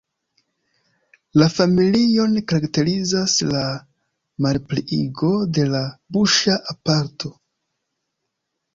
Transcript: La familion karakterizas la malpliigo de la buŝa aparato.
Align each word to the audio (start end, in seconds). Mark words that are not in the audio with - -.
La 1.41 1.47
familion 1.57 2.33
karakterizas 2.53 3.37
la 3.51 3.63
malpliigo 4.47 5.33
de 5.61 5.69
la 5.77 5.87
buŝa 6.19 6.61
aparato. 6.77 7.37